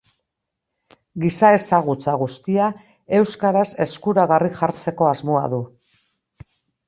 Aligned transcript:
Giza 1.23 1.51
ezagutza 1.57 2.15
guztia 2.21 2.69
euskaraz 3.19 3.67
eskuragarri 3.87 4.51
jartzeko 4.61 5.11
asmoa 5.11 5.43
du. 5.55 5.61